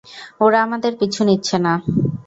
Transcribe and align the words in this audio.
ওরা 0.41 0.59
আমাদের 0.63 0.91
পিছু 0.99 1.21
নিচ্ছে 1.23 1.57
না। 1.65 1.73